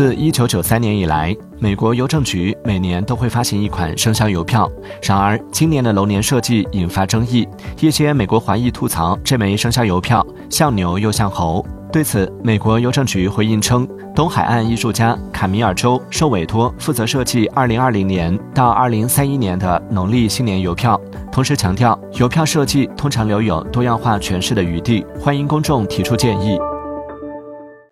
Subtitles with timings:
[0.00, 4.66] 自1993年以来，美国邮政局每年都会发行一款生肖邮票。
[5.02, 7.46] 然而，今年的龙年设计引发争议。
[7.80, 11.62] 一些美国华裔吐槽这枚生肖邮票像牛又像猴。
[11.92, 13.86] 对此，美国邮政局回应称，
[14.16, 20.98] 东海岸艺术家卡米尔州受委托负责设计2020年到2031年的农历新年邮票。
[21.30, 25.04] 同时强调，邮票设计通常留有多样化诠释的余地。
[25.20, 26.58] 欢迎公众提出建议。